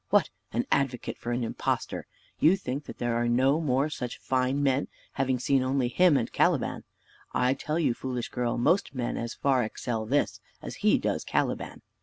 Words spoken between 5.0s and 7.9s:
having seen only him and Caliban. I tell